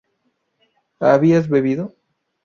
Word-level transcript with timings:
habías 0.99 1.47
bebido 1.47 1.93